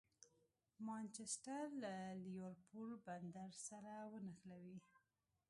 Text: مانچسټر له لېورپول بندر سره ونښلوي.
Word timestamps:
مانچسټر 0.85 1.63
له 1.83 1.93
لېورپول 2.23 2.89
بندر 3.07 3.51
سره 3.67 3.93
ونښلوي. 4.11 4.77